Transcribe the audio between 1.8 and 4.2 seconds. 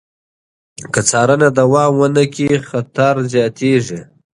ونه کړي، خطر زیاتېږي.